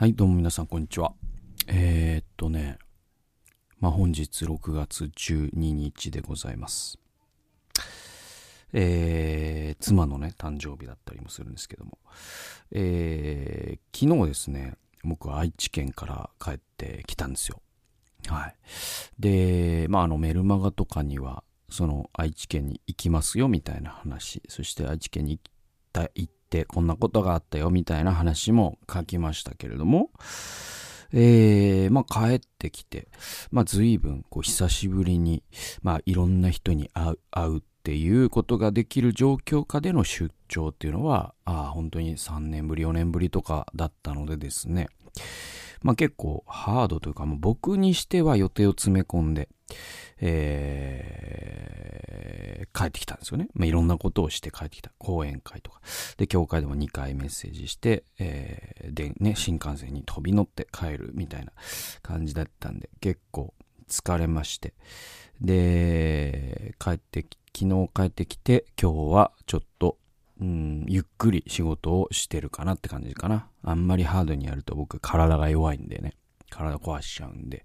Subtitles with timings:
[0.00, 1.12] はい、どうも皆さん、こんにちは。
[1.66, 2.78] えー、っとね、
[3.80, 6.98] まあ、本日6月12日でございます。
[8.72, 11.98] えー、妻のね、誕生日だったりもするんですけども、
[12.72, 17.60] えー、昨日ですね、僕は愛知県から帰ってきたんですよ。
[18.26, 18.56] はい。
[19.18, 25.52] で、まあ、あの、メルマガとかには、その愛知県に行きますよみたいな話、そして愛知県に行っ
[25.92, 30.10] た行ってこんなことがあったよみたいな話も書きましたけれども、
[31.12, 33.08] えー、まあ帰ってきて、
[33.50, 35.42] まあ随分こう久しぶりに、
[35.82, 44.88] まあいろんな人に会う、会うっていうことができる状況下での出張っていうのは、ああ、本当に3年ぶり、4年ぶりとかだったのでですね、
[45.82, 49.48] まあ結構ハードというか、もう僕にしては予定を詰め込んで、
[50.20, 53.48] えー、帰ってきたんですよね。
[53.54, 54.92] まあ、いろんなことをして帰ってきた。
[54.98, 55.80] 講演会とか。
[56.18, 61.52] で、教会でも2回メッセージして、えー、で、ね、新幹線に飛び乗って帰るみたいな
[62.02, 63.54] 感じだったんで、結構
[63.88, 64.74] 疲れまして。
[65.40, 69.96] で、帰ってき、昨日帰ってきて、今日はちょっと、
[70.40, 73.49] うん、ゆっくり仕事をしてるかなって感じかな。
[73.62, 76.14] あんまりハードにやると僕体が弱いんでね。
[76.50, 77.64] 体壊しちゃうんで。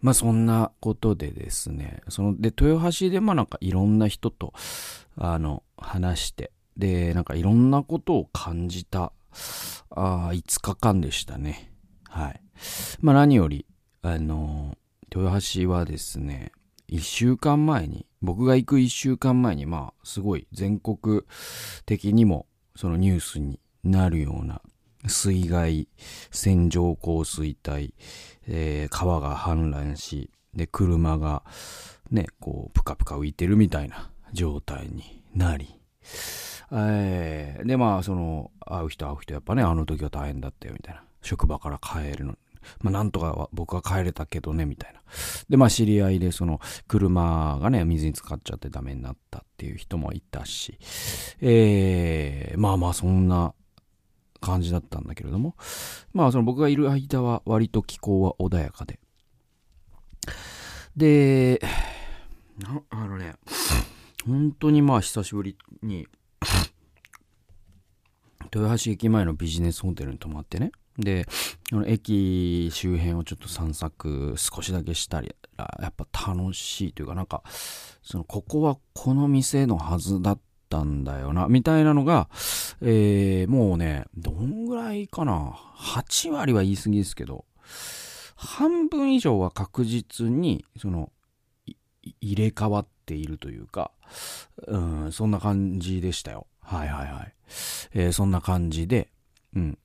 [0.00, 4.52] まあそんなことでですね、その、で、豊橋でまあなんかいろんな人と、
[5.16, 9.12] あの、話して、で、なんかいろんなことを感じた、
[9.90, 11.72] あ5日間でしたね。
[12.08, 12.40] はい。
[13.00, 13.66] まあ何より、
[14.02, 14.76] あの、
[15.14, 16.50] 豊橋はですね、
[16.90, 21.22] 1週間前に、僕が行く1週間前に、まあすごい全国
[21.86, 24.60] 的にもそのニュースになるような
[25.06, 25.88] 水害、
[26.30, 27.94] 線状降水帯、
[28.46, 31.42] えー、川が氾濫し、で、車が
[32.10, 35.74] ね、こう、ぷかぷか浮いてるみたいな状態になり、
[36.70, 41.02] えー、で、まあ、その、会う人会う人、やっぱね、あの時は大変だったよ、みたいな。
[41.22, 42.36] 職場から帰るの。
[42.80, 45.00] まあ、なんとか僕は帰れたけどね、みたいな。
[45.48, 50.78] で、まあ、知り合いで、その、車がね、水に浸かっちゃってダメになったっていう人もいたし、
[51.40, 53.54] えー、まあまあ、そんな
[54.42, 55.56] 感じだったんだけれども、
[56.12, 59.00] まあその僕がいる間は割と気候は穏やかで。
[60.96, 61.60] で、
[62.90, 63.36] あのね、
[64.26, 66.06] 本当にまあ久しぶりに、
[68.54, 71.26] 豊橋駅前のビジネスホテルに泊まってね、で、
[71.86, 77.42] 駅周辺をちょっと散策少しだけしたり、やっぱ楽しいというかなんか、
[78.02, 80.40] そのここはこの店のはずだっ
[80.72, 82.30] たんだよな、みたいなのが、
[82.80, 85.52] えー、もうね、どんぐらいかな。
[85.76, 87.44] 8割は言い過ぎですけど、
[88.34, 91.12] 半分以上は確実に、その、
[92.20, 93.90] 入れ替わっているというか、
[94.66, 96.46] うん、そんな感じでしたよ。
[96.60, 97.34] はいはいはい。
[97.92, 99.10] えー、そんな感じで、
[99.54, 99.78] うん。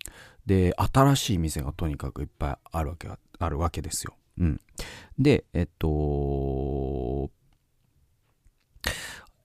[0.45, 3.09] で、新しい店がとにかくいっぱいあるわけ、
[3.39, 4.15] あるわけですよ。
[4.39, 4.61] うん。
[5.19, 7.29] で、えっと、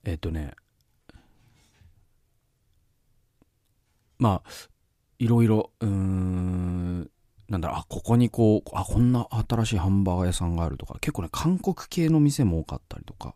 [0.05, 0.53] えっとね、
[4.23, 4.49] まあ、
[5.19, 7.11] いろいろ、うーん、
[7.49, 13.35] なんだろう、あ、ここにこう、あ、こんな新しいハンバーガー屋さんがあるとか、結構ね、韓国系の店も多かったりとか、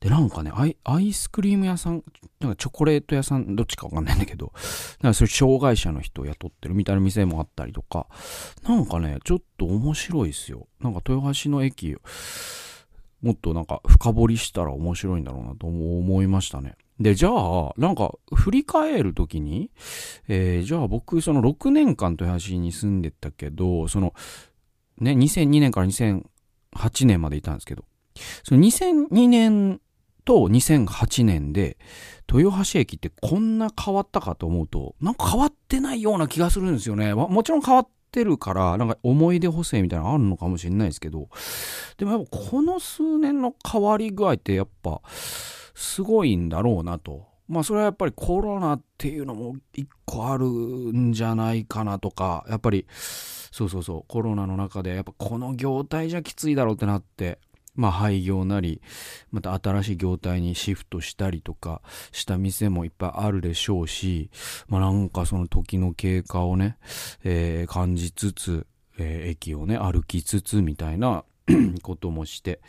[0.00, 2.02] で、なんかね、アイアイスクリーム屋さん、
[2.40, 4.54] なんかチョコレート屋さん、どっちかわかんないんだけど、
[5.02, 8.06] なんかそういう障害者の人を雇ってるみたいな店もあったりとか、
[8.66, 10.66] なんかね、ちょっと面白いですよ。
[10.80, 11.94] なんか豊橋の駅、
[13.20, 16.76] もっとなんか深掘りしたら面白いんだろうなと思いましたね。
[17.02, 19.70] で、じゃあ、なんか、振り返るときに、
[20.28, 24.14] えー、じゃあ僕、その6年間豊橋に住んでたけど、その、
[25.00, 27.84] ね、2002年から2008年までいたんですけど、
[28.44, 29.80] その2002年
[30.24, 31.76] と2008年で、
[32.32, 37.14] 豊橋駅ってこんな変わったかと思うと、なんか変わってないような気がするんですよね。
[37.14, 41.28] もちろん変わってるから、なんか思い出補正みたいなのあるのかもしれないですけど、
[41.98, 45.00] でもやっぱこの数年の変わり具合ってやっぱ、
[45.74, 47.32] すごいんだろうなと。
[47.48, 57.38] まあそれはやっぱりコロナっていうのも一個あるんじゃないかなとか、やっぱり、そうそうそう、コロナの中でやっぱこの業態じゃきついだろうってなって、
[57.74, 58.80] まあ廃業なり、
[59.30, 61.82] また新しい業態にシフトしたりとか
[62.12, 64.30] した店もいっぱいあるでしょうし、
[64.68, 66.76] まあなんかその時の経過をね、
[67.24, 68.66] えー、感じつつ、
[68.98, 71.24] えー、駅をね、歩きつつみたいな
[71.82, 72.60] こともして。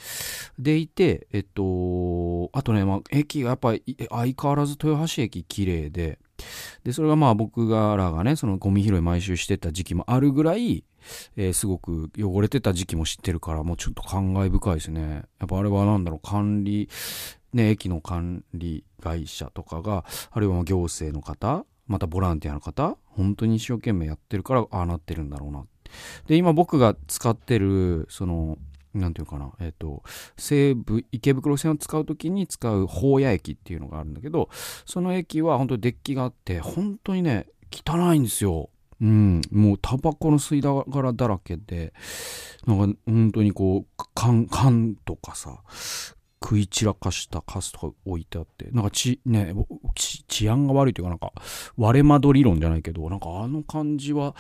[0.57, 6.19] でいて、えっと、あとね、まあ、駅がやっぱり相変わらず豊橋駅綺麗で、
[6.83, 10.83] で、それがまあ僕らがね、そのゴミ拾い毎週してた時期もあるぐらい、
[11.35, 15.23] えー、すごく汚れてた時期も知ってるから、もうちょっと感慨深いですね。
[15.39, 16.89] やっぱあれはなんだろう、管理、
[17.53, 25.65] ね、駅の管理会社とかが、あるいは行政の方、またボランティアの方本当に一生懸命やってるからああなってるんだろうな
[26.27, 28.57] で今僕が使ってるその
[28.93, 30.03] なんていうかな、えっ、ー、と、
[30.37, 34.49] 西武池袋線を使う時に使う宝屋駅っていうのがあるんだけど、
[34.85, 38.69] その駅は本当にデッキがあって、本当にね、汚いんですよ。
[39.01, 41.93] うん、もうタバコの吸い殻だらけで、
[42.65, 45.61] なんか本当にこう、缶、缶とかさ、
[46.43, 49.53] 食い散らかしたカスとか置いてあって、なんかち、ね、
[50.27, 51.31] 治安が悪いというか、なんか、
[51.77, 54.35] 割れ窓理論じゃないけど、なんかあの感じは、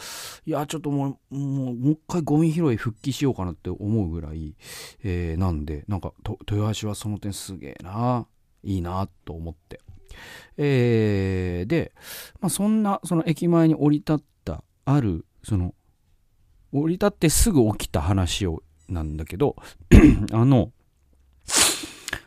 [0.45, 4.55] いや、ちょっともう、もう、もう一回ゴミ拾い復帰しようかなって思うぐらい、
[5.03, 6.11] えー、なんで、なんか、
[6.51, 8.27] 豊橋はその点すげえな、
[8.63, 9.79] いいな、と思って。
[10.57, 11.93] えー、で、
[12.41, 15.73] まあ、そんな、その駅前に降り立った、ある、その、
[16.73, 19.55] 降り立ってすぐ起きた話を、なんだけど、
[20.33, 20.73] あの、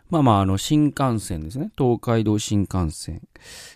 [0.08, 1.70] まあまあ、あの、新幹線ですね。
[1.76, 3.22] 東海道新幹線。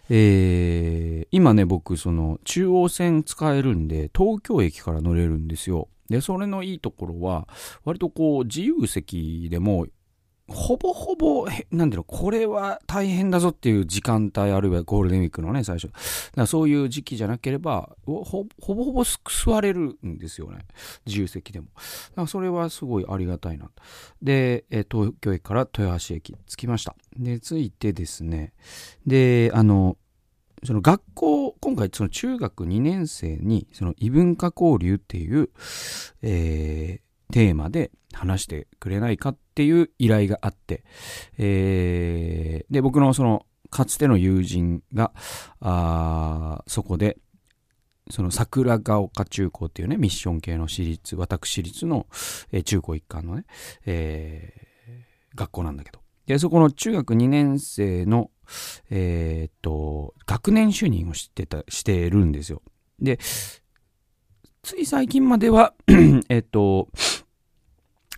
[0.08, 5.88] えー、今ね、僕、その、中央線使えるんで、東京駅から乗れるんですよ。
[6.08, 7.48] で、それのいいところは、
[7.84, 9.86] 割とこう、自由席でも
[10.52, 15.88] ほぼほぼ、なんだろうの、これは大変だぞっていう時間帯、あるいはゴールデンウィークのね、最初。
[15.88, 15.98] だか
[16.36, 18.44] らそういう時期じゃなければ、ほほ
[18.74, 20.66] ぼほぼ座れるんですよね。
[21.06, 21.66] 自由席でも。
[21.66, 23.70] だからそれはすごいありがたいな。
[24.22, 26.96] で、東京駅から豊橋駅着きました。
[27.16, 28.52] で、着いてですね、
[29.06, 29.96] で、あの、
[30.64, 35.48] その学校、今回その中学2年生に、その異文化交流っていう、
[36.22, 40.84] えー、テーマで話してくれないかっていう依頼があって、
[41.38, 45.12] えー、で、僕のその、かつての友人が、
[45.60, 47.18] あそこで、
[48.10, 52.06] その桜ヶ丘中高っていうね、ミッション系の私立、私立の、
[52.50, 53.44] えー、中高一貫のね、
[53.86, 56.00] えー、学校なんだけど。
[56.26, 58.30] で、そこの中学2年生の、
[58.90, 62.62] えー、っと、学年主任をしてた、してるんですよ。
[63.00, 63.18] で、
[64.62, 65.74] つい最近までは
[66.28, 66.88] えっと、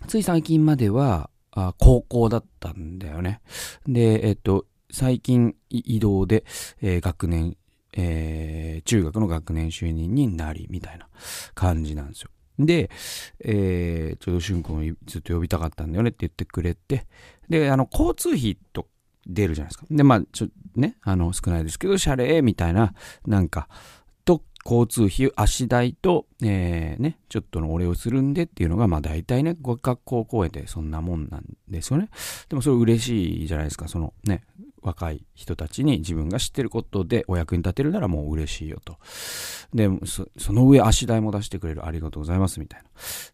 [0.07, 3.41] つい最近までは、あ高校だったんだよね。
[3.85, 6.45] で、えっと、最近移動で、
[6.81, 7.57] えー、学年、
[7.93, 11.07] えー、中学の学年主任になり、みたいな
[11.53, 12.29] 感じなんですよ。
[12.59, 12.89] で、
[13.39, 17.07] えー、ちょうどしゅんくんをずっと呼びたかったんだよねって言ってくれて、
[17.49, 18.87] で、あの、交通費と
[19.25, 19.85] 出るじゃないですか。
[19.89, 22.93] で、まあ、ちょ、ね、あの、少ないですけど、謝礼みたいな、
[23.25, 23.67] なんか、
[24.65, 32.09] 交通費、足代と、えー、ね、ちょっとのお礼をするんでっていうのが、まあ大体ね、学校公演でそんなもんなんですよね。
[32.49, 34.43] でもそれ嬉しいじゃないですか、そのね、
[34.81, 38.97] 若い人たちに自分が知ってることでお役に立てるならもう嬉しいよと。
[39.73, 42.89] で、その上足代も出してくれるありがとうございますみたいな。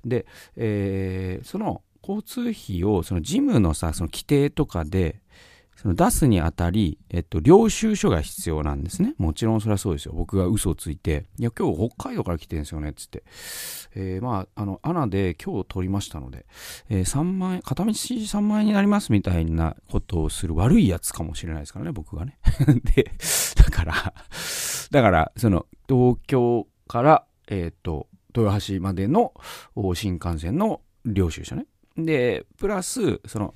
[0.06, 0.26] で、
[0.56, 5.22] えー、その交通費をその事務のさ、その規定とかで、
[5.82, 9.16] その出すにあたり、えっと、領収書が必要なんですね。
[9.18, 10.14] もちろんそれはそうですよ。
[10.14, 13.24] 僕が嘘をついて、いや、今日北海道から来てるんですよね、つって。
[13.96, 16.46] えー、まあ、あの、アナで今日取りましたので、
[16.90, 22.40] えー、3万円、片道3万円になりますみたいなことをする悪いやつかもしれないですからね、僕がね。
[22.84, 23.14] で、
[23.56, 24.14] だから、
[24.92, 29.34] だから、その、東京から、えっ、と、豊橋までの
[29.94, 31.68] 新幹線の領収書ね。
[31.96, 33.54] で、プラス、その、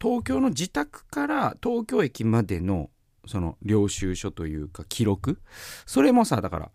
[0.00, 2.90] 東京の自宅から東京駅までの
[3.26, 5.40] その領収書というか記録
[5.86, 6.70] それもさだから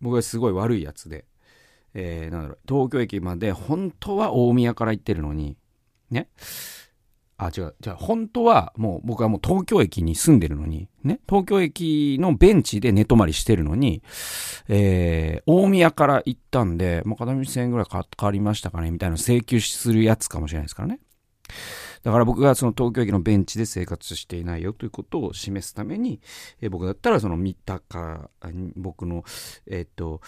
[0.00, 1.24] 僕はすごい悪いやつで、
[1.94, 5.56] えー、なんだろう東京駅まで本当は大宮から行ってるのに
[6.10, 6.28] ね？
[7.40, 7.74] あ、違う。
[7.80, 14.02] じゃあ、本当は、もう、僕はもう東京駅に住んでるのに、ね、東京駅のベンチで寝泊まりしてるのに、
[14.66, 20.98] えー、大宮から行ったんで、もう片道1000円ぐらいかかりましたかね、みたいな請求するやつかもしれないですからね。
[22.02, 26.20] だから僕がその東京駅のベンチで生活していないよということを示すために、
[26.60, 28.30] え僕だったらその三鷹、
[28.76, 29.24] 僕の、
[29.66, 30.20] えっ、と、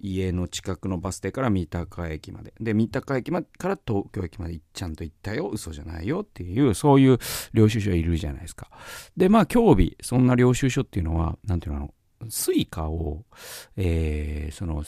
[0.00, 2.54] 家の近くのバス停から三鷹駅まで。
[2.60, 7.18] で、三鷹駅まから東京駅までちゃんと行ったよ、嘘じゃないよっていう、そういう
[7.52, 8.70] 領収書いるじゃないですか。
[9.16, 11.92] で、まあ、今日日、そんな領収書っていうのは、なんていうの、
[12.28, 13.24] スイカを、
[13.76, 14.84] えー、その、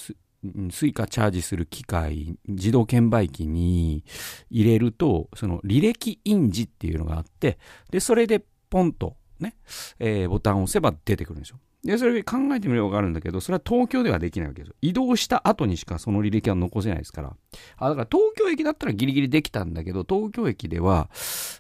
[0.71, 4.05] スイカチャージする機械、自動券売機に
[4.51, 7.59] 入れると、その履歴印字っていうのがあって、
[7.91, 9.57] で、それでポンとね、
[9.99, 11.59] えー、ボタンを押せば出てくるんですよ。
[11.85, 14.75] で、それ考えてみればわかるんだけど、それは東京ではできないわけですよ。
[14.83, 17.37] 移動した後にしかその履歴は残せないですから。
[17.79, 21.11] あ、だから東京駅だったらギリギリできたんだけど、東京駅では、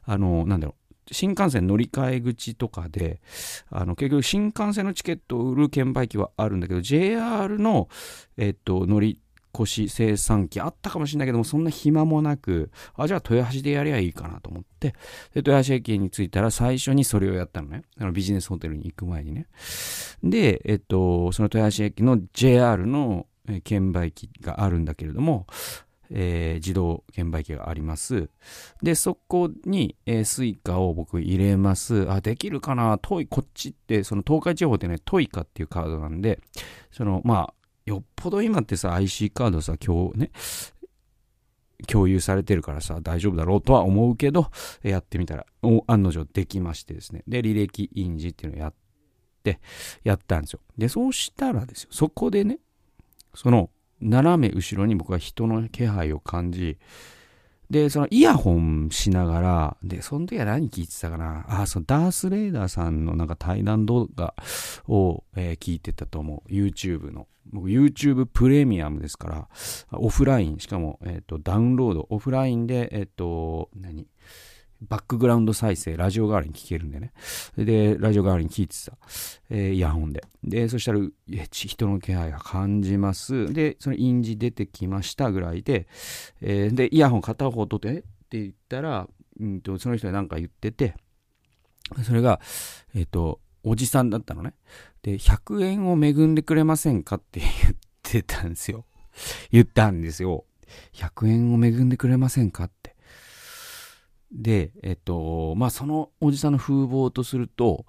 [0.04, 0.79] あの、なんだろう、
[1.10, 3.20] 新幹線乗り換え口とかで、
[3.70, 7.88] あの、結局新幹線のチケットを売る券売機はあるんだけど、JR の、
[8.36, 9.20] えっと、乗り
[9.54, 14.96] 越し生産機あったかもしれないけども、そんな暇もなく、あ、じゃあ豊橋でやりゃいいかなと思って、で、
[15.36, 17.82] 豊橋駅に着いたら最初にそれをやったのね。
[17.98, 19.46] あのビジネスホテルに行く前にね。
[20.22, 23.26] で、えっと、その豊橋駅の JR の
[23.64, 25.46] 券売機があるんだけれども、
[26.10, 28.28] えー、自動券売機があります。
[28.82, 32.10] で、そこに、えー、スイカを僕入れます。
[32.10, 32.98] あ、できるかな？
[32.98, 36.40] トイカっちって、その東海地方ってね、トイカっていうカードなんで、
[36.90, 37.54] その、まあ、
[37.86, 40.30] よっぽど今ってさ、IC カードさ、今日ね、
[41.86, 44.50] 共有されてるからさ、大丈夫だろうとは思うけど、
[44.82, 45.46] やってみたら、
[45.86, 47.22] 案の定できましてですね。
[47.26, 48.74] で、履歴印字っていうのをやっ
[49.42, 49.60] て、
[50.04, 50.60] やったんですよ。
[50.76, 52.58] で、そうしたらですよ、そこでね、
[53.34, 56.78] その、斜め後ろに僕は人の気配を感じ、
[57.70, 61.44] で、そのイヤホンしながら、で、その時は何聞いてたかな？
[61.48, 64.34] あ、そのダース・レーダーさんのなんか対談動画
[64.88, 66.52] を、えー、聞いてたと思う。
[66.52, 67.28] YouTube の。
[67.52, 69.48] 僕 YouTube プレミアムですから、
[69.92, 74.08] オフライン、しかも、えっ、ー、と、ダウンロード、オフラインで、えっ、ー、と、何？
[74.82, 77.12] バックグラウンド再生、ラジオ代わりに聞けるんでね。
[77.56, 78.92] で、ラジオ代わりに聞いてた。
[79.50, 80.24] えー、イヤホンで。
[80.42, 81.00] で、そしたら、
[81.50, 83.52] 人の気配が感じます。
[83.52, 85.86] で、その印字出てきましたぐらいで、
[86.40, 88.00] えー、で、イヤホン片方取って、え？
[88.00, 89.08] って言ったら、
[89.40, 90.94] うんと、その人が何か言ってて、
[92.04, 92.40] それが、
[92.94, 94.54] えっ、ー、と、おじさんだったのね。
[95.02, 98.86] で、100円を恵んでくれませんかって言ってたんですよ。
[99.50, 100.44] 言ったんですよ。
[100.94, 102.96] 100円を恵んでくれませんかって。
[104.32, 107.84] で、えっと、まあ、そのおじさんの風貌とすると、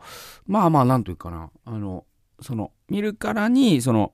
[0.48, 2.06] まあまあ、なんというかな、あの、
[2.42, 4.14] その、見るからに、その、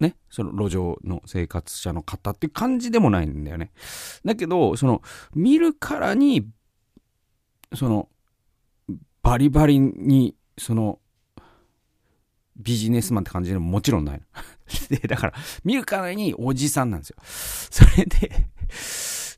[0.00, 3.70] ね、その路上の生活者の方っていう感じでもないんだよね。
[4.24, 5.02] だけど、その、
[5.34, 6.48] 見るからに、
[7.74, 8.08] その、
[9.22, 10.98] バリバリに、その、
[12.56, 14.22] ビジネスマンって感じでももちろんない。
[14.88, 15.34] で、だから、
[15.64, 17.16] 見るからにおじさんなんですよ。
[17.70, 18.46] それで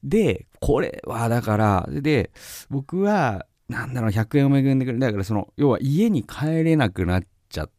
[0.02, 2.30] で、これはだから、で、
[2.70, 5.00] 僕は、なんだろう、100円を恵んでくれる。
[5.00, 7.70] だからその、要は家に帰れなくなっちゃっ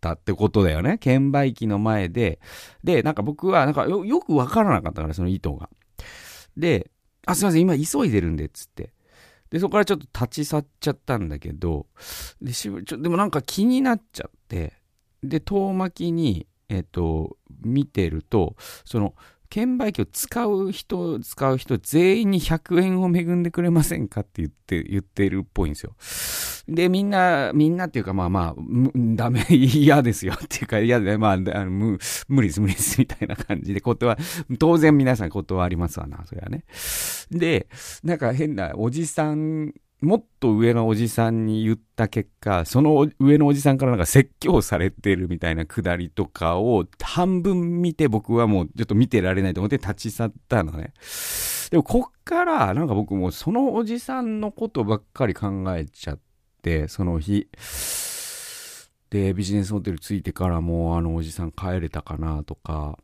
[0.00, 0.98] たってことだよね。
[0.98, 2.38] 券売機の前で。
[2.84, 5.68] で、なんか僕は、なんかよよくわからなかったから、その意図が。
[6.56, 6.92] で、
[7.26, 8.92] あ、すいません、今急いでるんで、つって。
[9.50, 11.88] で、そこからちょっと立ち去っちゃったんだけど、
[12.40, 14.74] で、しちょでもなんか気になっちゃって、
[15.24, 19.16] で、遠巻きに、えっ、と、見てると、その、
[19.50, 25.96] 券売機を使う人、使う人全員に100円を恵んでくれませんかって言って、言ってるっぽいんですよ。
[26.68, 28.62] で、みんな、みんなっていうかまあまあ、
[28.94, 34.16] ダメ、嫌ですよっていうか、嫌で、まあ、あ無無理です、無理です、みたいな感じで、断、
[34.56, 36.64] 当然皆さん断りますわな、それはね。
[37.32, 37.68] で、
[38.04, 50.94] なんか変なおじさんもっと上のおじさんに言った結果、その上のおじさんからなんか説教されてるみたいなくだりとかを半分見て僕はもうちょっと見てられないと思って立ち去ったのね。
[51.70, 56.18] でもこっからなんか僕もそのおじさんのことばっかり考えちゃっ
[56.62, 57.48] て、その日。
[59.10, 62.98] で、ビジネスホテル着いてからもうあのおじさん帰れたかなとか、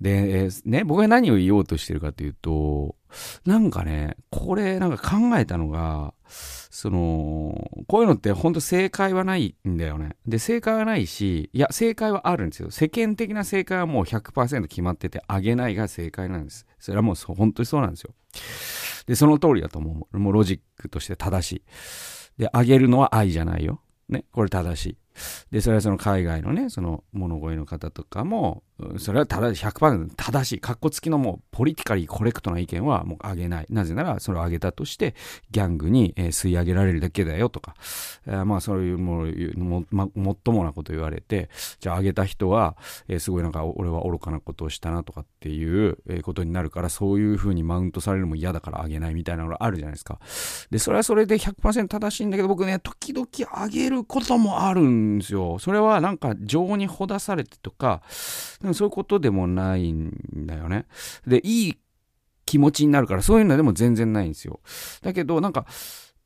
[0.00, 2.96] で、ね、僕が何を言おうとしてるかというと、
[3.44, 10.16] なんかね、これなんか考えたのが、その、こういうのって本当正解はないんだよね。
[10.26, 12.70] で、正解はないし、いや、正解はあるんですよ。
[12.70, 16.66] 世間的な正解はもう100%決まってて、あげないが正解なんです。
[16.78, 18.14] それはもう本当にそうなんですよ。
[19.06, 20.18] で、その通りだと思う。
[20.18, 21.62] もうロジックとして正しい。
[22.42, 23.80] で、あげるのは愛じゃないよ。
[24.08, 24.98] ね、これ正しい。
[25.50, 28.62] で、それはその海外のね、その物乞いの方とかも、
[28.98, 33.66] それはただ100%正しい、かっこつきのもうポリティカリーコレクトな意見はもうあげない。
[33.70, 35.14] なぜなら、それをあげたとして、
[35.50, 37.74] ギャングに、えー、吸い上げられるだけだよとか、
[38.26, 42.76] えー、まあそういうもも、ま、もっともなこと言われて、じゃああげた人は、
[43.08, 50.18] えー、すごいなんか俺は愚かなことをしたなとかっていう、ことになるから、そういう風にマウントされるのも嫌だからあげないみたいなのがあるじゃないですか。
[50.70, 55.58] で、それはそれで100%正しいんだけど、僕ね、時々あげることもあるんですよ。
[55.58, 58.02] それはなんか情にほだされてとか、
[58.70, 60.12] もそういうことでもないん
[60.46, 60.86] だよね。
[61.26, 61.78] で、いい
[62.46, 64.60] 気持ちになるから、そういうのでも全然ないんですよ。
[65.02, 65.66] だけど、なんか、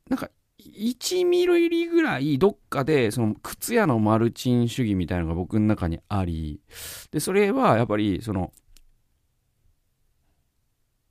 [0.09, 6.61] なんか、1ミリ入りぐらいどっかでその靴屋のマルチン主義みたいなのが僕の中にあり
[7.11, 8.51] でそれはやっぱりその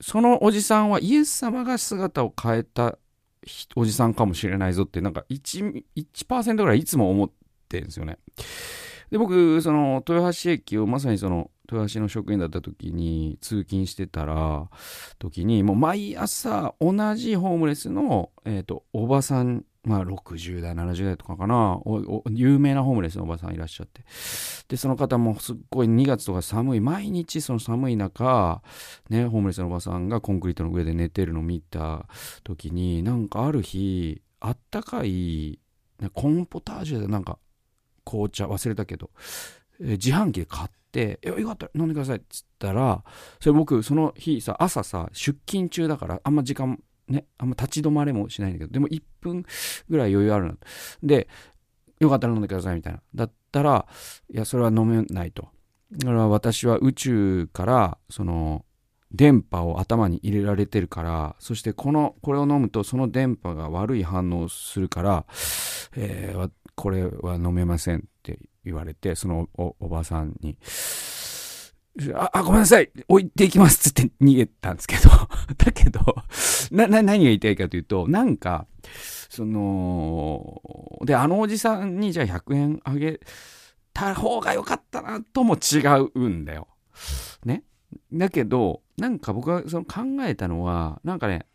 [0.00, 2.98] そのおじさんはイエス様が姿を変えた
[3.76, 7.30] おじさんかもしれないぞってなんか 1%, ぐらいいつも思っ
[7.68, 8.18] てるんですよね。
[9.14, 14.68] で、僕、その、豊橋駅をまさにその、豊橋の職員だった時に通勤してたら、
[15.20, 21.78] 時に、もう毎朝同じホームレスの、え、ー、と、おばさんまあ60代70代とかかな
[22.30, 24.02] 有名なホームレスのおばさんいらっしゃって。
[24.66, 28.62] でその方もすっごい2月とか寒い毎日その寒い中
[29.10, 32.06] ねホームレスのおばさんがコンクリートの上で寝てるのを見た
[32.44, 35.60] 時になんかある日あったかい、
[36.14, 37.38] コーンポタージュでなんか
[38.04, 39.10] 紅茶忘れたけど、
[39.80, 43.04] えー、自販機で買って「よかったら飲んでください」っつったら
[43.40, 49.44] それ僕その日さ朝さ出勤中だからあんま時間ね、あんま立ち止まれもしないんだけど、でも1分
[49.88, 50.54] ぐらい余裕あるな。
[51.02, 51.28] で、
[52.00, 53.02] よかったら飲んでくださいみたいな。
[53.14, 53.86] だったら、
[54.30, 55.48] いや、それは飲めないと。
[55.92, 58.64] だから私は宇宙から、その、
[59.14, 65.24] 電波を頭に入れられてるから、そしてこの、これを飲むとその電波が悪い反応するから、
[65.96, 70.58] えー、これは飲めませんって言われて、そのおおばさんに、
[72.12, 75.10] あ、あ、ごめんなさい置いていきますって逃げたんですけど
[75.56, 76.00] だけど
[76.72, 78.66] な、な、何が言いたいかというと、なんか、
[79.28, 80.60] その、
[81.04, 83.20] で、あのおじさんにじゃあ100円あげ
[83.92, 85.78] た方が良かったなとも違
[86.14, 86.66] うんだよ。
[87.44, 87.62] ね。
[88.12, 91.46] だけど、なんか僕がその考えたのは、なんかね、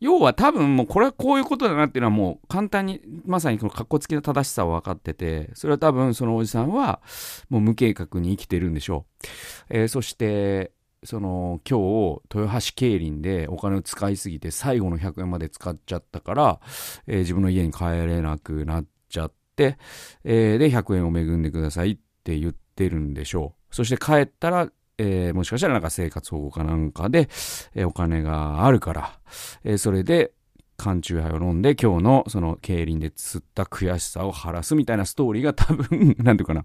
[0.00, 7.00] 要は多分もうこれはこういうことだなっていうのはもう簡単にまさにこの格好つきの正しさは分かっててそれは多分そのおじさんは
[7.48, 9.26] もう無計画に生きてるんでしょう、
[9.70, 10.72] えー、そして
[11.04, 16.60] その今日豊橋競輪でお金を使いすぎて最後の100円まで使っちゃったから、
[17.06, 19.78] えー、自分の家に帰れなくなっちゃって、
[20.24, 23.74] えー、で100円を恵んでくださいって言ってるんでしょう。
[23.74, 27.28] そして帰ったらえー、もしかしたらなんか生活保護かなんかで、
[27.74, 29.18] えー、お金があるから、
[29.64, 30.32] えー、それで
[30.78, 36.64] 缶チューハイを飲んで今日のその競輪で釣った悔しさを晴らすみたいなストーリーが多分、なんていうかな、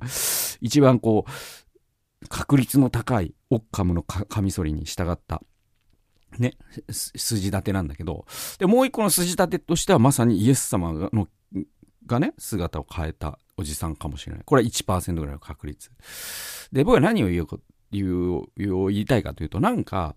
[0.61, 5.41] 一番こう、確率の高いオッカムのカミソリに従った、
[6.37, 6.53] ね、
[6.91, 8.25] 筋立てなんだけど、
[8.59, 11.27] で、もう一個の筋立てとしてはまさにイエス様の
[12.05, 14.43] がね、姿を変えたおじさんかもしれない。
[14.45, 15.91] これは1%ぐらいの確率。
[16.71, 17.47] で、僕は何を言う
[17.97, 20.15] いうを言いたいかというとなんか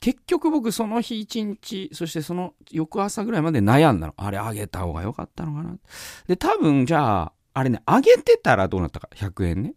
[0.00, 4.14] 結局僕その日一日そしてその翌朝ぐらいまで悩んだの。
[4.16, 5.76] あれあげた方が良かったのかな。
[6.26, 9.08] で多分じゃああれねあげてたらどうなったか。
[9.14, 9.74] 100円ね。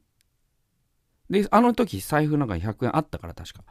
[1.30, 3.64] で、あの時財布の中に100円あったから確か。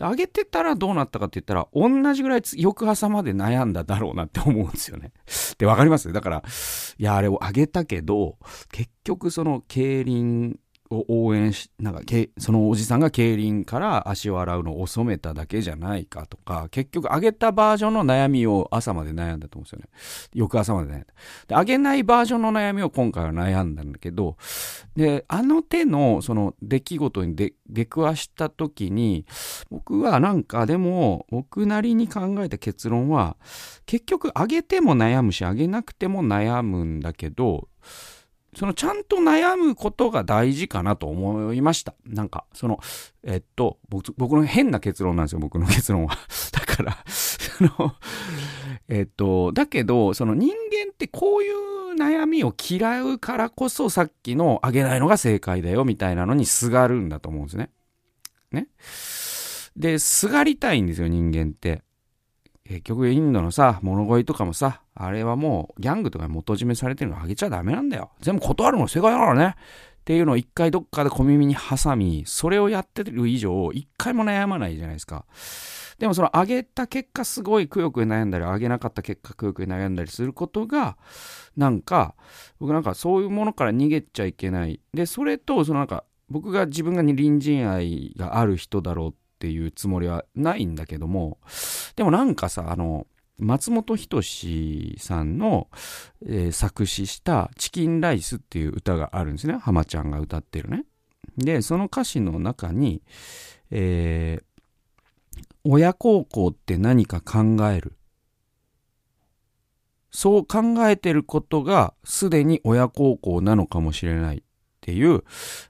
[0.00, 5.12] あげてたらどうなったかって言ったら、同じぐらい翌朝まで悩んだだろうなって思うんですよね。
[5.58, 6.10] で、わかります？
[6.14, 6.42] だから、
[6.96, 8.38] いや、あれをあげたけど、
[8.72, 10.58] 結局その競輪
[10.90, 12.02] を応援しなんか
[12.38, 19.86] そのおじさんが競輪から足を洗うのを遅めただけじゃないかとか結局上げたバージョンの悩みを朝まで悩んだと思うんですよね。
[20.34, 21.06] 翌朝まで悩んだ。
[21.48, 24.36] で上げないバージョンの悩みを今回は悩んだんだけど
[24.94, 29.24] であの手のその出来事に出くわした時に
[29.70, 33.36] 僕はなんかでも僕なりに考えた結論は
[33.86, 37.68] 結局上げても悩むし上げなくても悩むんだけど
[38.56, 41.94] そのちゃんと悩むことが大事かなと思いました。
[42.06, 42.80] なんか、その、
[43.22, 46.16] えっと、僕僕の変な結論なんですよ、僕の結論は。
[46.52, 47.94] だから、その、
[48.88, 57.70] えっと、だけど、その人間ってこういう悩みを嫌うからこそさっきのあげないのが正解だよみたいなのにすがるんだと思うんですね。
[58.52, 58.68] ね。
[59.76, 61.82] で、すがりたいんですよ、人間って。
[62.64, 68.12] 結局インドのさ、物乞いとかもさ、あれはもうギャングとかに元締めされてるのあげちゃダメなんだよ。
[68.20, 69.54] 全部断るの正解だからね。
[69.56, 75.24] っていうのを一回どっかで小耳に挟み、それをやってる以上、一回も悩まないじゃないですか。
[75.98, 80.98] でもその上げた結果すごいくよくよ悩んだり、上げなかった結果くよくよ悩んだりすることが、
[81.56, 82.14] なんか、
[82.60, 84.80] 僕なんかそういうものから逃げちゃいけない。
[84.92, 91.38] で、それと、そのなんか、僕が自分が隣人愛がある人だろうっていうつもりはないんだけども
[91.96, 93.06] でもなんかさあの
[93.38, 95.68] 松本人志さんの、
[96.24, 100.84] えー、作詞した「チキンライス」っていう歌があるんですね浜ちゃんが歌ってるね。
[101.36, 103.02] でその歌詞の中に、
[103.70, 107.96] えー、親孝行って何か考える。
[110.10, 114.42] そう考えてることがすでに親孝行なのかもしれないっ
[114.80, 115.24] ていう、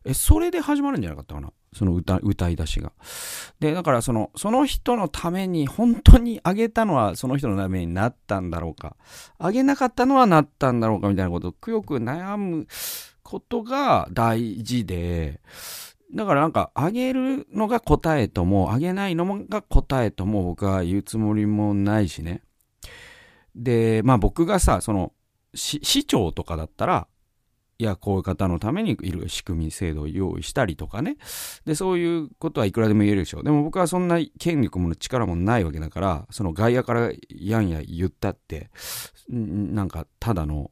[0.04, 1.50] え、それで始まるんじゃなかったかな？
[1.74, 2.92] その歌、歌い出しが。
[3.60, 8.96] で、だからその、その人のために、本当にあげたのはその人のためになったんだろうか。
[9.38, 12.66] あげなかったのはなったんだろうかみたいなことをくよく悩む
[13.22, 15.40] ことが大事で、
[16.14, 22.42] だからなんか、あげるのが答えとも、あげないのが答えとも僕は言うつもりもないしね。
[23.56, 25.12] で、まあ僕がさ、その、
[25.54, 27.08] 市長とかだったら、
[27.78, 31.16] いや、こういう方のためにいる仕組み、制度を用意したりとかね。
[31.64, 33.44] で、そういうことはいくらでも言えるでしょう。
[33.44, 38.70] でも僕はそんな権力も力もないわけだから、その外野からやんや言ったって、
[39.28, 40.70] なんかただの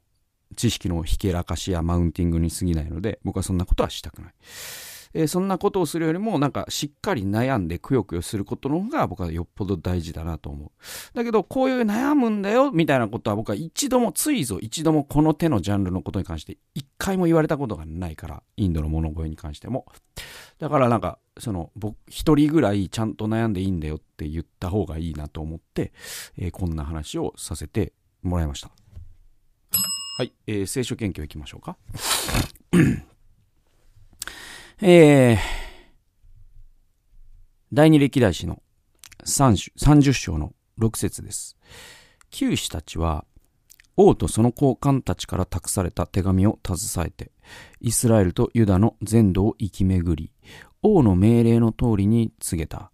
[0.56, 4.32] 知識のひけらかしやマウンティングに過ぎないので、僕はそんなことはしたくない。
[5.14, 10.70] えー、そんなことをするよりも、なんかしっかり悩んでくよくよすることの方が僕はよっぽど大事だなと思う。
[11.14, 19.86] だけど、こういう悩むんだよ、みたいなことは僕は一度も、ついぞ一度もこの手のジャンルのことに関して一回も言われたことがないから、インドの物声に関しても。
[20.58, 25.92] だからなんか、その、僕、一人ぐらいちゃんと悩んでいいんだよって言った方がいいなと思って、
[26.38, 28.70] えー、こんな話をさせてもらいました。
[30.18, 31.76] はい、えー、聖書研究いきましょうか。
[34.84, 35.38] えー、
[37.72, 38.60] 第二歴代史の
[39.24, 41.56] 30章の6節です。
[42.30, 43.24] 九使たちは、
[43.96, 47.30] 王とその高官たちから託された手紙を携えて、
[47.80, 50.32] イスラエルとユダの全土を行き巡り、
[50.82, 52.90] 王の命令の通りに告げた。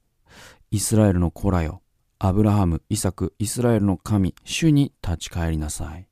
[0.70, 1.80] イスラエルの子らよ、
[2.18, 6.06] アブラハム、イサク、イスラエルの神、主に立ち返りなさい。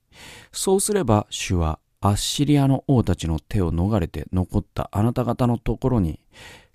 [0.53, 6.21] そうすれば主はアッシリアの王たちの手を逃れて残ったあなた方のところに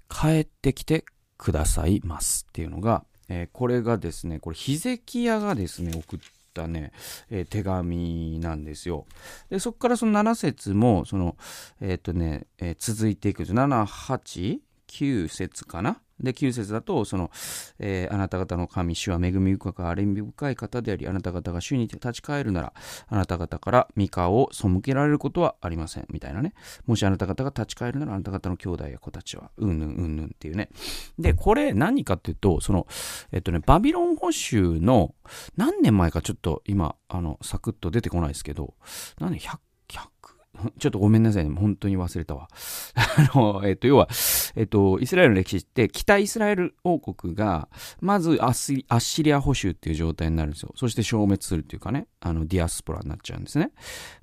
[0.09, 1.05] 帰ってきて
[1.37, 2.45] くださいます。
[2.49, 6.19] っていうのが、えー、これがですね、これヒゼキヤがですね、送っ
[6.53, 6.91] たね、
[7.29, 9.05] えー、手紙なんですよ。
[9.49, 11.37] で、そこからその7節も、その、
[11.79, 16.01] えっ、とね、え続いていくと、7、8、9節かな？
[16.21, 17.31] で、9節だと、その、
[17.79, 22.73] えー、あなた方の神、主は恵み深く、憐み深い方であり、あなた方が主に立ち返るなら、
[23.07, 26.07] あなた方から三河を背けられることはありません。
[26.09, 26.53] みたいなね。
[26.85, 30.69] もしあなた方が立ち返るなら、あなた方の兄弟や子たちは、うんぬんうんぬんっていうね。
[31.17, 32.87] で、これ何かっていうと、その、
[33.31, 35.15] えっとね、バビロン保守の、
[35.57, 38.73] 何年前かちょっと今、あの、サクッと出てこないですけど、
[39.19, 39.57] 何年、100
[40.79, 41.55] ちょっとごめんなさいね。
[41.55, 42.47] 本当に忘れたわ。
[42.95, 44.07] あの、えっと、要は、
[44.55, 47.69] えっと、イスラエルの歴史って、北イスラエル王国が、
[47.99, 50.73] まずアッシリア保守っていう状態になるんですよ。
[50.75, 53.71] そして消滅するっていうかね、あの、ディアスポラになっちゃうんですね。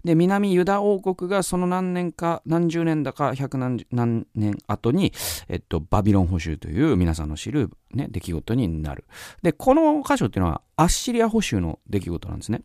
[0.05, 5.13] で、南ユダ王国がその何年か、何十年だか、百何何年後に、
[5.49, 9.05] えっと、バビロン保守という皆さんの知る、ね、出来事になる。
[9.43, 12.63] で、この箇所っていうのは、アッシリア保守の出来事なんですね。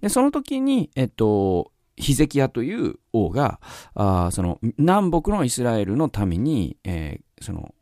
[0.00, 3.60] で、その時に、えっと、ヒゼキヤという王が、
[3.94, 7.74] あその南北のイスラエルの民に、えー、その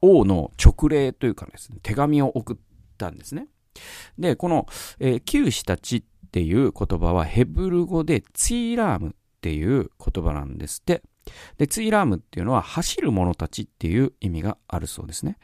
[0.00, 2.56] 王の勅令というかですね、手紙を送っ
[2.98, 3.48] たんですね。
[4.18, 4.66] で、この、
[5.00, 11.02] えー、旧使たちっていう言葉はヘブル語でツィーラームっていう言葉なんですって。
[11.58, 15.38] で、ツイラームっていうのは走る者たちっていう意味があるそうですね。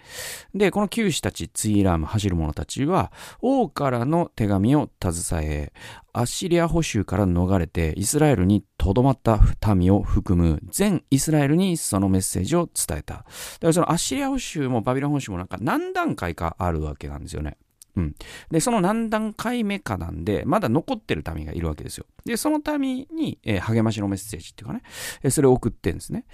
[0.54, 5.72] で、この九死たち、ツイラーム、走る者たちは、王からの手紙を携え、
[6.12, 9.38] アッシリア捕囚から逃れてイスラエルに留まった
[9.74, 13.14] 民を含む全イスラエルにそのメッセージを伝えた。
[13.14, 13.26] だか
[13.60, 17.58] らそのアッシリア捕囚もバビロン捕囚もなんか何段階かあるわけなんですよね。
[18.00, 18.14] うん。
[18.50, 22.06] で、その何段階目かなんで、まだ残ってる民がいるわけですよ。
[22.24, 24.82] で、その民に、えー、励ましのメッセージっていうかね、
[25.22, 26.24] えー、それを送ってるんですね。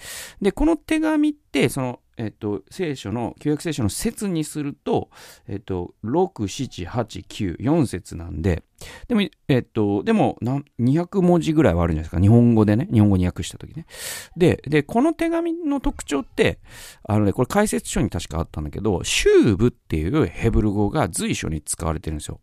[0.40, 5.10] で、この手紙って、その、えっと、聖書の、旧約聖書の説にすると、
[5.48, 8.62] えっと、6、7、8、9、4節なんで、
[9.08, 10.38] でも、えっと、でも、
[10.80, 12.20] 200文字ぐらいはあるんじゃないですか。
[12.20, 12.88] 日本語でね。
[12.92, 13.86] 日本語に訳したときね。
[14.36, 16.58] で、で、この手紙の特徴って、
[17.04, 22.40] あのね、これ解説書に確かあったんだけど、シューブっていうヘブル語が随所に使われてるんですよ。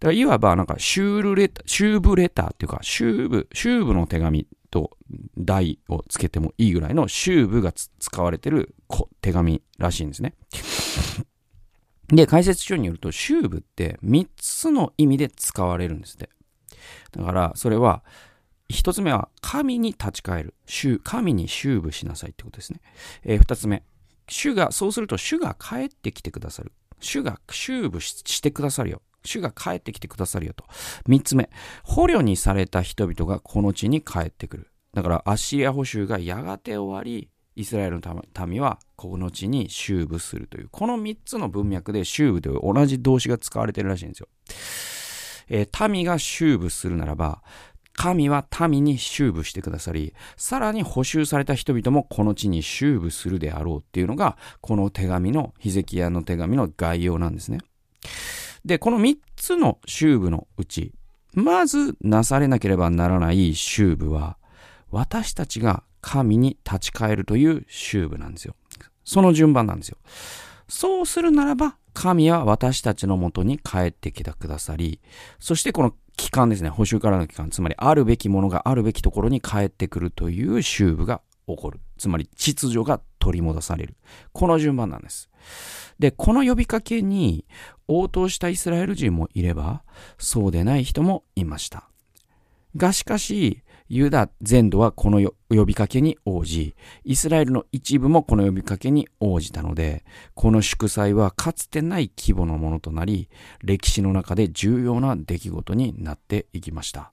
[0.00, 4.96] だからいわばなんかシュールレター、シューブレターっていうか、シューブ、シューブの手紙と
[5.36, 8.74] 題をつけてもいいぐらいのシューブが使われてる
[9.20, 10.34] 手紙らしいんですね。
[12.08, 16.30] で、解説書によると、シューブって3つの意味で使われるんですって。
[17.12, 18.04] だから、それは、
[18.70, 20.54] 1つ目は、神に立ち返る。
[21.02, 22.80] 神にシューブしなさいってことですね。
[23.24, 23.82] えー、2つ目、
[24.28, 26.72] 主が、そうすると主が帰ってきてくださる。
[27.00, 29.02] 主がシューブしてくださるよ。
[29.26, 30.64] 主が帰ってきてくださるよと。
[31.08, 31.50] 3つ目、
[31.84, 34.70] 捕虜にされた人々がこの地に帰ってくる。
[34.94, 44.28] だから、アッシリア捕囚がやがて終わり、イスラエルの民はこの地に修部するという、この3つの文脈で修部という同じ動詞が使われてるらしいんですよ。
[45.48, 47.42] えー、民が修部するならば、
[47.96, 57.58] 神は民に修部してくださり、さらに補修された人々もこの地に修部するであろうっていうのが、この手紙の、ヒゼキヤの手紙の概要なんですね。
[58.66, 60.92] で、この3つの修部のうち、
[61.34, 64.36] まずなされなければならない修部は、
[64.90, 68.56] 私たちが神に立ち返るという修部なんですよ。
[69.04, 69.98] その順番なんですよ。
[70.68, 75.00] そうするならば、神は私たちのもとに帰ってきてくださり、
[75.38, 76.68] そしてこの帰還ですね。
[76.68, 77.50] 補修からの帰還。
[77.50, 81.78] つまり、あるべきものがあるべきところに帰ってくるという修部が起こる。
[81.98, 83.96] つまり、秩序が取り戻される。
[84.32, 85.30] この順番なんです。
[85.98, 87.44] で、この呼びかけに
[87.88, 89.82] 応答したイスラエル人もいれば、
[90.18, 91.88] そうでない人もいました。
[92.76, 103.28] がしかし、ユダ全土はこの呼びかけに応じ、イスラエルの一部もこの呼びかけに応じたので、この祝祭はかつてない規模のものとなり、
[103.62, 107.12] 歴史の中で重要な出来事になっていきました。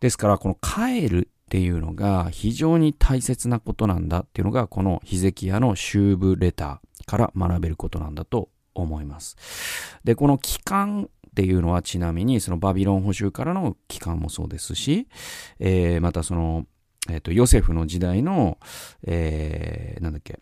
[0.00, 8.48] ですから、この帰るっていうのが非常に大切なことなんだっていうのが、このヒゼキヤの修部レターから学べることなんだと
[8.82, 9.36] 思います。
[10.04, 15.08] で、この帰還っていうのはちなみにそのバビロン捕囚からの帰還もそうですし、
[15.58, 16.66] えー、またその、
[17.08, 18.58] えっ、ー、と、ヨセフの時代の、
[19.06, 20.40] えー、なんだっけ、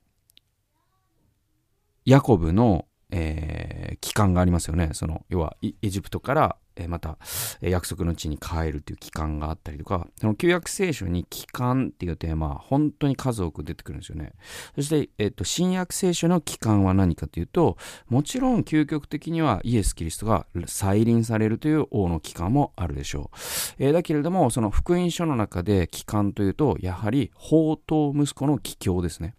[2.05, 4.91] ヤコブの、えー、帰還がありますよね。
[4.93, 7.19] その、要は、エジプトからえまた、
[7.61, 14.33] え約束の地に帰るという期間があったりとか、その旧約聖書に帰還っていうテーマは本当に数多く出てくるんですよね。
[14.75, 17.77] そして、えっと、新約聖書の帰還は何かというと、
[18.09, 23.37] もちろん究極的にはイエス・キリストが再臨されるという王の帰還もあるでしょう。
[23.79, 29.35] えー、だけれども、その福音書の中で帰還というと、やはり宝刀息子の帰郷ですね。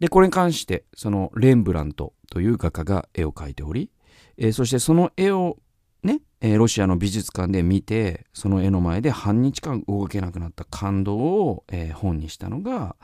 [0.00, 3.90] で、これに関して、そのレンブラントという画家が絵を描いており、
[4.36, 5.58] えー、そしてその絵を
[6.04, 12.96] ね、えー、ロシアの美術館で見て、その絵の前で半日間動けなくなった感動を、えー、本にしたのが、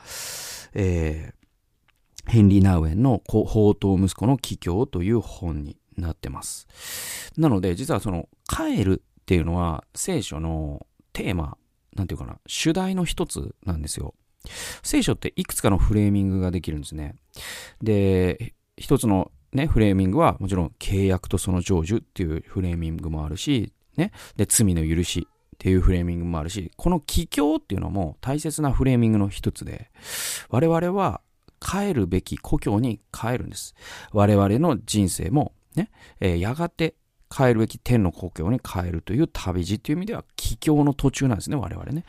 [0.73, 6.67] えー、ヘンリー・ナウエンの宝刀息子の帰郷という本になってます。
[7.37, 11.57] なので、実はその、帰るっていうのは聖書のテーマ、
[11.95, 14.13] なんていうかな、主題の一つなんですよ。
[14.83, 17.15] 聖書っていくつかのフレーミングができるんですね。
[17.81, 29.91] で、一つのね、フレーミングはもちろん契約とその成就っていうフレーミングもあるし、ね、で、罪の許しっていうフレーミングもあるし、この帰郷っていうのも大切なフレーミングの一つで、
[30.49, 31.21] 我々は
[31.59, 33.75] 帰るべき故郷に帰るんです。
[34.11, 36.95] 我々の人生もね、えー、やがて
[37.29, 42.05] 帰るべき天の故郷に帰るという旅路っていう意味では帰郷の途中なんですね、我々ね。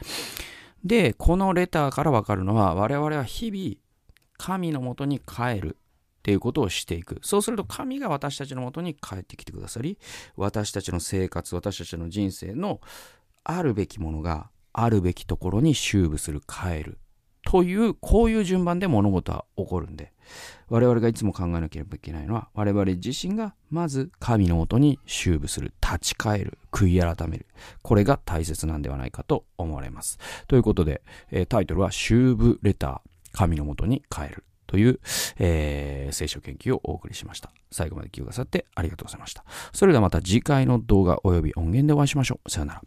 [0.84, 3.76] で、このレターからわかるのは、我々は日々
[4.36, 5.76] 神のもとに帰る
[6.22, 7.18] っていうことをしていく。
[7.20, 9.98] そうすると神が私たちのもとに帰ってきてくださり、
[10.36, 12.80] 私たちの生活、私たちの人生の
[13.42, 16.98] あるべきものがあるべきところに修部する、帰る。
[17.44, 20.12] という、こういう順番で物事は起こるんで、
[20.68, 27.46] 我々がいつも考えなければいけないのは、我々自身がまず神のもとに修部する、立ち返る、悔い改める。
[27.82, 30.20] これが大切なんではないかと思われます。
[30.46, 31.02] ということで、
[31.48, 34.44] タイトルは、修部レター、神のもとに帰る。
[34.72, 35.00] という、
[35.38, 37.50] えー、聖書研究をお送りしました。
[37.70, 39.44] 最後まで聞いてくださってありがとうございました。
[39.74, 42.50] それではまた次回の動画及び音源でお会いしましょう。
[42.50, 42.82] さよなら。